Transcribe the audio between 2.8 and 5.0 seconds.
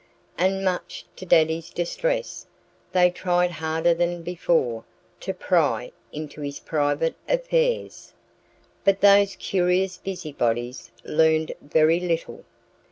they tried harder than before